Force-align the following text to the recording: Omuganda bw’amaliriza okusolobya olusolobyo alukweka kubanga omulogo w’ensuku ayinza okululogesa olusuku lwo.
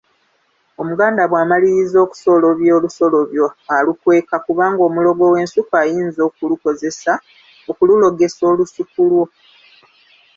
Omuganda 0.81 1.21
bw’amaliriza 1.31 1.97
okusolobya 2.05 2.71
olusolobyo 2.77 3.45
alukweka 3.75 4.35
kubanga 4.45 4.81
omulogo 4.87 5.23
w’ensuku 5.33 5.71
ayinza 5.81 6.21
okululogesa 7.71 8.43
olusuku 8.51 8.99
lwo. 9.09 9.25